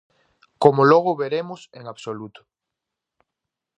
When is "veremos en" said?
1.23-1.83